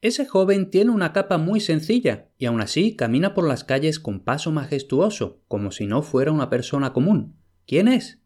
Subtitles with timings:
[0.00, 4.20] Ese joven tiene una capa muy sencilla y aún así camina por las calles con
[4.20, 7.36] paso majestuoso, como si no fuera una persona común.
[7.66, 8.20] ¿Quién es?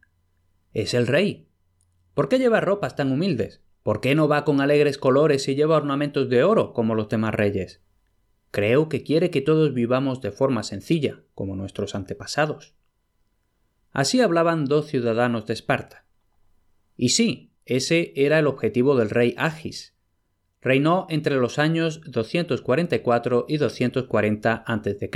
[0.74, 1.48] Es el rey.
[2.12, 3.62] ¿Por qué lleva ropas tan humildes?
[3.82, 7.34] ¿Por qué no va con alegres colores y lleva ornamentos de oro como los demás
[7.34, 7.80] reyes?
[8.50, 12.74] Creo que quiere que todos vivamos de forma sencilla, como nuestros antepasados.
[13.92, 16.04] Así hablaban dos ciudadanos de Esparta.
[16.98, 19.91] Y sí, ese era el objetivo del rey Agis.
[20.62, 25.10] Reinó entre los años 244 y 240 a.C.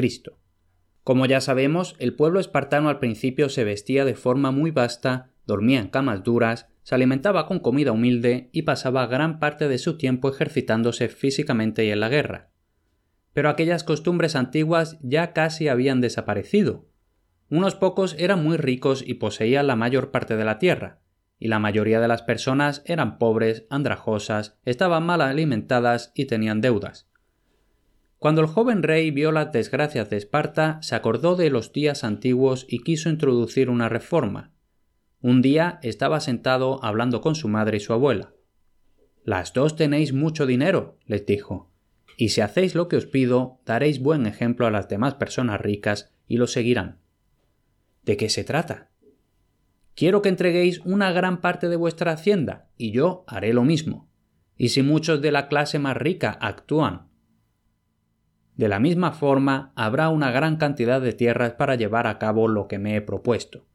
[1.05, 5.79] Como ya sabemos, el pueblo espartano al principio se vestía de forma muy vasta, dormía
[5.79, 10.29] en camas duras, se alimentaba con comida humilde y pasaba gran parte de su tiempo
[10.29, 12.51] ejercitándose físicamente y en la guerra.
[13.33, 16.87] Pero aquellas costumbres antiguas ya casi habían desaparecido,
[17.49, 20.99] unos pocos eran muy ricos y poseían la mayor parte de la tierra,
[21.39, 27.09] y la mayoría de las personas eran pobres, andrajosas, estaban mal alimentadas y tenían deudas.
[28.19, 32.67] Cuando el joven rey vio las desgracias de Esparta, se acordó de los días antiguos
[32.69, 34.53] y quiso introducir una reforma.
[35.21, 38.33] Un día estaba sentado hablando con su madre y su abuela.
[39.25, 41.71] Las dos tenéis mucho dinero, les dijo,
[42.17, 46.13] y si hacéis lo que os pido, daréis buen ejemplo a las demás personas ricas
[46.27, 47.01] y lo seguirán.
[48.05, 48.89] ¿De qué se trata?
[49.97, 54.09] Quiero que entreguéis una gran parte de vuestra hacienda, y yo haré lo mismo.
[54.57, 57.09] Y si muchos de la clase más rica actúan
[58.57, 62.69] de la misma forma, habrá una gran cantidad de tierras para llevar a cabo lo
[62.69, 63.67] que me he propuesto.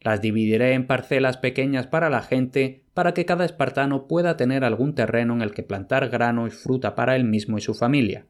[0.00, 4.94] Las dividiré en parcelas pequeñas para la gente, para que cada espartano pueda tener algún
[4.94, 8.26] terreno en el que plantar grano y fruta para él mismo y su familia.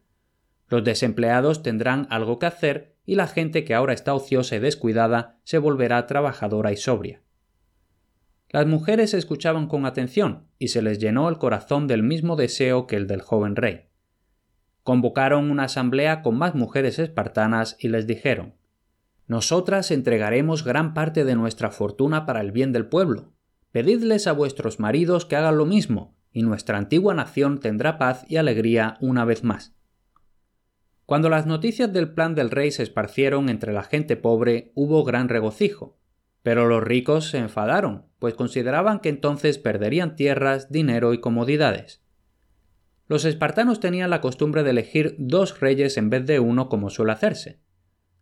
[0.68, 5.38] Los desempleados tendrán algo que hacer y la gente que ahora está ociosa y descuidada
[5.42, 7.22] se volverá trabajadora y sobria.
[8.50, 12.96] Las mujeres escuchaban con atención y se les llenó el corazón del mismo deseo que
[12.96, 13.88] el del joven rey.
[14.82, 18.54] Convocaron una asamblea con más mujeres espartanas y les dijeron
[19.26, 23.34] Nosotras entregaremos gran parte de nuestra fortuna para el bien del pueblo.
[23.70, 28.36] Pedidles a vuestros maridos que hagan lo mismo, y nuestra antigua nación tendrá paz y
[28.36, 29.74] alegría una vez más.
[31.04, 35.28] Cuando las noticias del plan del rey se esparcieron entre la gente pobre, hubo gran
[35.28, 35.97] regocijo.
[36.48, 42.02] Pero los ricos se enfadaron, pues consideraban que entonces perderían tierras, dinero y comodidades.
[43.06, 47.12] Los espartanos tenían la costumbre de elegir dos reyes en vez de uno como suele
[47.12, 47.60] hacerse.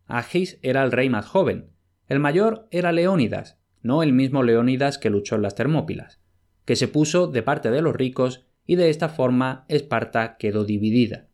[0.07, 1.71] Agis era el rey más joven,
[2.09, 6.19] el mayor era Leónidas, no el mismo Leónidas que luchó en las Termópilas,
[6.65, 11.29] que se puso de parte de los ricos y de esta forma Esparta quedó dividida.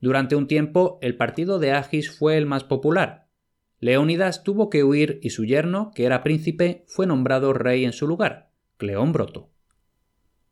[0.00, 3.23] Durante un tiempo el partido de Agis fue el más popular.
[3.84, 8.06] Leónidas tuvo que huir y su yerno, que era príncipe, fue nombrado rey en su
[8.06, 9.50] lugar, Cleómbroto.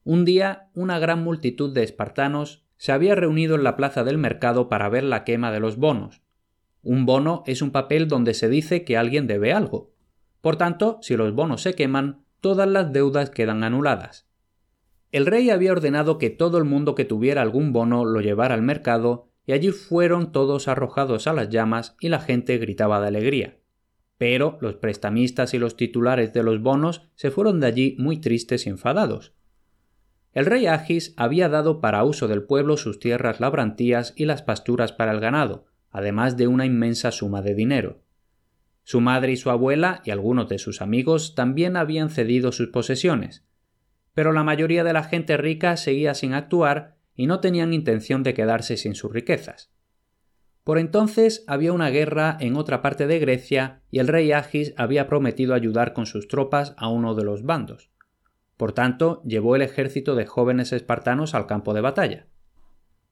[0.04, 4.68] Un día una gran multitud de espartanos se había reunido en la plaza del mercado
[4.68, 6.20] para ver la quema de los bonos.
[6.82, 9.94] Un bono es un papel donde se dice que alguien debe algo.
[10.42, 14.28] Por tanto, si los bonos se queman, todas las deudas quedan anuladas.
[15.10, 18.60] El rey había ordenado que todo el mundo que tuviera algún bono lo llevara al
[18.60, 23.58] mercado y allí fueron todos arrojados a las llamas y la gente gritaba de alegría.
[24.18, 28.66] Pero los prestamistas y los titulares de los bonos se fueron de allí muy tristes
[28.66, 29.34] y enfadados.
[30.32, 34.92] El rey Agis había dado para uso del pueblo sus tierras labrantías y las pasturas
[34.92, 38.00] para el ganado, además de una inmensa suma de dinero.
[38.84, 43.44] Su madre y su abuela y algunos de sus amigos también habían cedido sus posesiones.
[44.14, 48.34] Pero la mayoría de la gente rica seguía sin actuar y no tenían intención de
[48.34, 49.70] quedarse sin sus riquezas.
[50.64, 55.08] Por entonces había una guerra en otra parte de Grecia y el rey Agis había
[55.08, 57.90] prometido ayudar con sus tropas a uno de los bandos.
[58.56, 62.26] Por tanto, llevó el ejército de jóvenes espartanos al campo de batalla.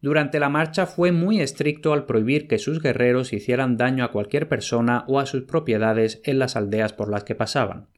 [0.01, 4.49] Durante la marcha fue muy estricto al prohibir que sus guerreros hicieran daño a cualquier
[4.49, 7.89] persona o a sus propiedades en las aldeas por las que pasaban.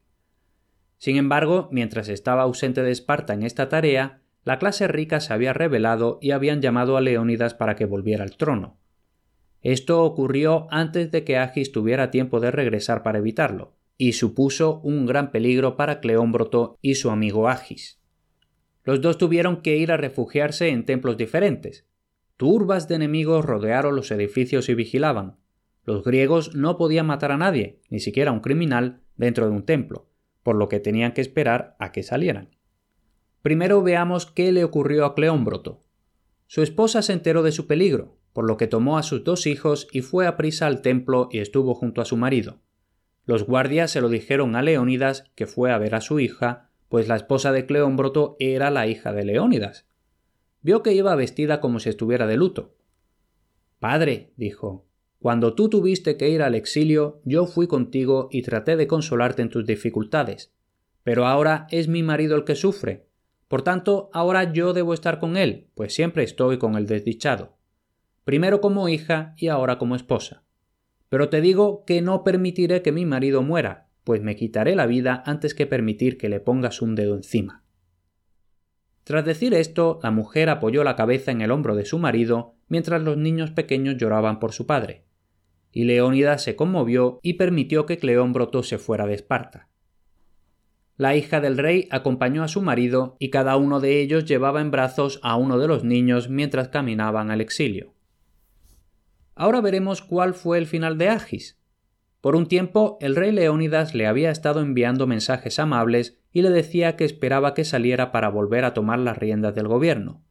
[0.97, 5.53] Sin embargo, mientras estaba ausente de Esparta en esta tarea, la clase rica se había
[5.53, 8.77] rebelado y habían llamado a Leónidas para que volviera al trono.
[9.61, 15.05] Esto ocurrió antes de que Agis tuviera tiempo de regresar para evitarlo, y supuso un
[15.05, 18.01] gran peligro para Cleómbroto y su amigo Agis.
[18.83, 21.85] Los dos tuvieron que ir a refugiarse en templos diferentes.
[22.35, 25.37] Turbas de enemigos rodearon los edificios y vigilaban.
[25.85, 29.63] Los griegos no podían matar a nadie, ni siquiera a un criminal, dentro de un
[29.63, 30.09] templo,
[30.41, 32.49] por lo que tenían que esperar a que salieran.
[33.43, 35.81] Primero veamos qué le ocurrió a Cleómbroto.
[36.47, 39.89] Su esposa se enteró de su peligro, por lo que tomó a sus dos hijos
[39.91, 42.61] y fue a prisa al templo y estuvo junto a su marido.
[43.25, 47.09] Los guardias se lo dijeron a Leónidas, que fue a ver a su hija, pues
[47.09, 49.87] la esposa de Cleómbroto era la hija de Leónidas.
[50.61, 52.75] Vio que iba vestida como si estuviera de luto.
[53.79, 54.85] Padre, dijo,
[55.19, 59.49] cuando tú tuviste que ir al exilio, yo fui contigo y traté de consolarte en
[59.49, 60.53] tus dificultades.
[61.03, 63.11] Pero ahora es mi marido el que sufre.
[63.53, 67.55] Por tanto, ahora yo debo estar con él, pues siempre estoy con el desdichado.
[68.23, 70.43] Primero como hija y ahora como esposa.
[71.07, 75.21] Pero te digo que no permitiré que mi marido muera, pues me quitaré la vida
[75.27, 77.63] antes que permitir que le pongas un dedo encima.
[79.03, 83.03] Tras decir esto, la mujer apoyó la cabeza en el hombro de su marido mientras
[83.03, 85.05] los niños pequeños lloraban por su padre
[85.71, 89.69] y Leónidas se conmovió y permitió que Cleómbroto se fuera de Esparta.
[90.95, 94.71] La hija del rey acompañó a su marido y cada uno de ellos llevaba en
[94.71, 97.93] brazos a uno de los niños mientras caminaban al exilio.
[99.35, 101.59] Ahora veremos cuál fue el final de Agis.
[102.21, 106.95] Por un tiempo el rey Leónidas le había estado enviando mensajes amables y le decía
[106.95, 110.23] que esperaba que saliera para volver a tomar las riendas del gobierno.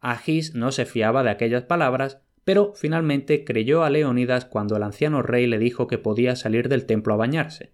[0.00, 5.22] Agis no se fiaba de aquellas palabras pero finalmente creyó a Leónidas cuando el anciano
[5.22, 7.72] rey le dijo que podía salir del templo a bañarse.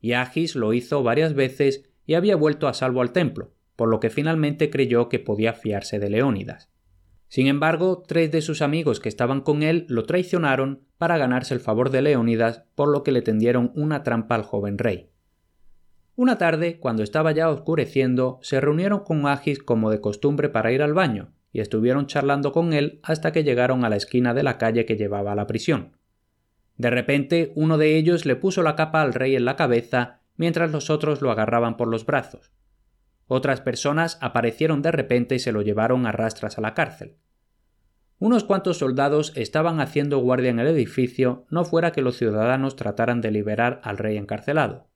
[0.00, 4.00] Y Agis lo hizo varias veces y había vuelto a salvo al templo, por lo
[4.00, 6.70] que finalmente creyó que podía fiarse de Leónidas.
[7.28, 11.60] Sin embargo, tres de sus amigos que estaban con él lo traicionaron para ganarse el
[11.60, 15.10] favor de Leónidas, por lo que le tendieron una trampa al joven rey.
[16.14, 20.82] Una tarde, cuando estaba ya oscureciendo, se reunieron con Agis como de costumbre para ir
[20.82, 24.56] al baño, y estuvieron charlando con él hasta que llegaron a la esquina de la
[24.56, 25.96] calle que llevaba a la prisión.
[26.76, 30.70] De repente uno de ellos le puso la capa al rey en la cabeza mientras
[30.70, 32.52] los otros lo agarraban por los brazos.
[33.26, 37.16] Otras personas aparecieron de repente y se lo llevaron a rastras a la cárcel.
[38.18, 43.20] Unos cuantos soldados estaban haciendo guardia en el edificio, no fuera que los ciudadanos trataran
[43.20, 44.88] de liberar al rey encarcelado.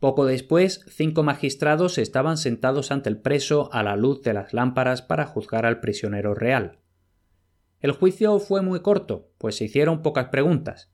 [0.00, 5.00] Poco después, cinco magistrados estaban sentados ante el preso a la luz de las lámparas
[5.00, 6.80] para juzgar al prisionero real.
[7.80, 10.91] El juicio fue muy corto, pues se hicieron pocas preguntas.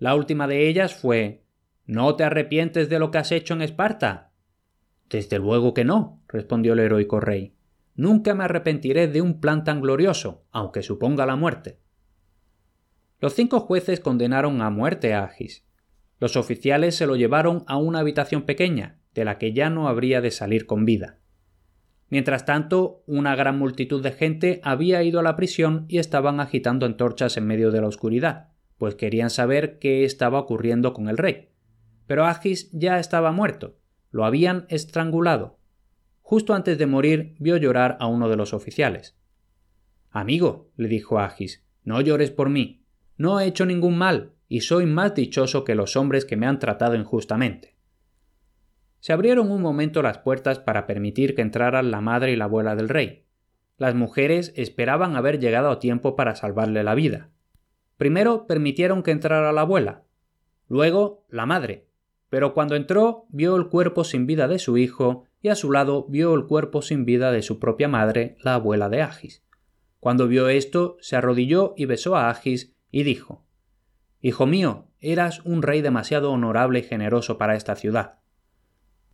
[0.00, 1.44] La última de ellas fue
[1.86, 4.32] ¿No te arrepientes de lo que has hecho en Esparta?
[5.08, 7.54] Desde luego que no, respondió el heroico rey.
[7.94, 11.78] Nunca me arrepentiré de un plan tan glorioso, aunque suponga la muerte.
[13.20, 15.64] Los cinco jueces condenaron a muerte a Agis,
[16.20, 20.20] los oficiales se lo llevaron a una habitación pequeña, de la que ya no habría
[20.20, 21.18] de salir con vida.
[22.10, 26.84] Mientras tanto, una gran multitud de gente había ido a la prisión y estaban agitando
[26.84, 28.48] antorchas en medio de la oscuridad,
[28.80, 31.50] pues querían saber qué estaba ocurriendo con el rey.
[32.06, 33.76] Pero Agis ya estaba muerto,
[34.10, 35.58] lo habían estrangulado.
[36.22, 39.18] Justo antes de morir vio llorar a uno de los oficiales.
[40.08, 42.82] Amigo, le dijo Agis, no llores por mí.
[43.18, 46.58] No he hecho ningún mal, y soy más dichoso que los hombres que me han
[46.58, 47.76] tratado injustamente.
[49.00, 52.74] Se abrieron un momento las puertas para permitir que entraran la madre y la abuela
[52.76, 53.26] del rey.
[53.76, 57.28] Las mujeres esperaban haber llegado a tiempo para salvarle la vida.
[58.00, 60.04] Primero permitieron que entrara la abuela,
[60.68, 61.84] luego la madre,
[62.30, 66.06] pero cuando entró vio el cuerpo sin vida de su hijo y a su lado
[66.08, 69.44] vio el cuerpo sin vida de su propia madre, la abuela de Agis.
[69.98, 73.44] Cuando vio esto, se arrodilló y besó a Agis y dijo
[74.22, 78.20] Hijo mío, eras un rey demasiado honorable y generoso para esta ciudad.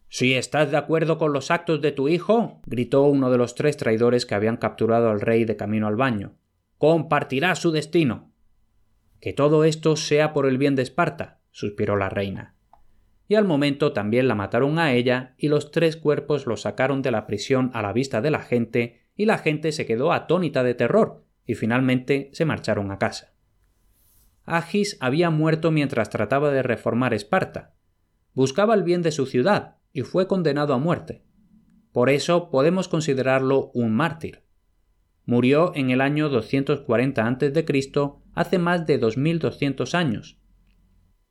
[0.08, 3.76] Si estás de acuerdo con los actos de tu hijo, gritó uno de los tres
[3.76, 6.36] traidores que habían capturado al rey de camino al baño,
[6.78, 8.30] compartirás su destino.
[9.20, 12.54] Que todo esto sea por el bien de Esparta, suspiró la reina.
[13.28, 17.10] Y al momento también la mataron a ella y los tres cuerpos los sacaron de
[17.10, 20.74] la prisión a la vista de la gente y la gente se quedó atónita de
[20.74, 23.32] terror y finalmente se marcharon a casa.
[24.44, 27.74] Agis había muerto mientras trataba de reformar Esparta.
[28.32, 31.24] Buscaba el bien de su ciudad y fue condenado a muerte.
[31.90, 34.42] Por eso podemos considerarlo un mártir.
[35.24, 37.64] Murió en el año 240 a.C.,
[38.36, 40.38] hace más de 2200 años.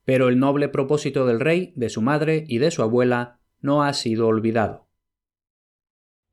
[0.04, 3.94] Pero el noble propósito del rey, de su madre y de su abuela no ha
[3.94, 4.90] sido olvidado.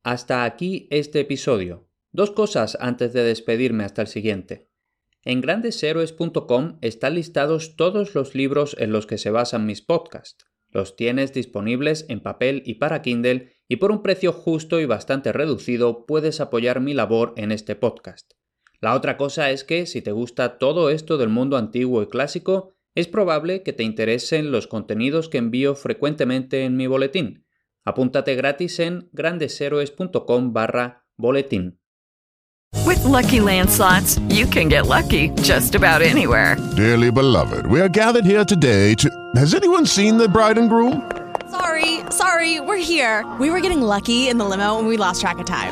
[0.03, 1.87] Hasta aquí este episodio.
[2.11, 4.69] Dos cosas antes de despedirme hasta el siguiente.
[5.23, 10.45] En grandeshéroes.com están listados todos los libros en los que se basan mis podcasts.
[10.69, 15.31] Los tienes disponibles en papel y para Kindle y por un precio justo y bastante
[15.31, 18.33] reducido puedes apoyar mi labor en este podcast.
[18.83, 22.73] La otra cosa es que si te gusta todo esto del mundo antiguo y clásico,
[22.95, 27.45] es probable que te interesen los contenidos que envío frecuentemente en mi boletín.
[27.85, 31.79] Apúntate gratis en grandesheroes.com barra boletín.
[32.85, 36.57] With lucky landslots, you can get lucky just about anywhere.
[36.75, 39.09] Dearly beloved, we are gathered here today to.
[39.37, 41.09] Has anyone seen the bride and groom?
[41.49, 43.23] Sorry, sorry, we're here.
[43.39, 45.71] We were getting lucky in the limo and we lost track of time.